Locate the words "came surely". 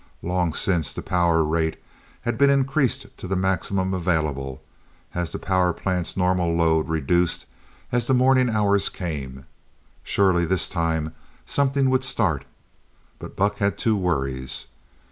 8.89-10.47